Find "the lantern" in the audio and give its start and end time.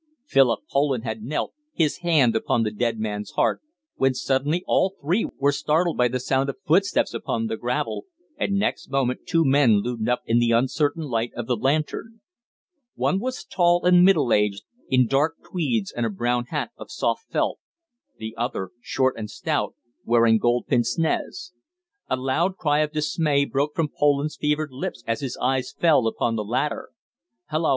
11.45-12.19